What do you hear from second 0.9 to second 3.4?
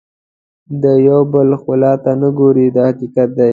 یو بل ښکلا ته نه ګوري دا حقیقت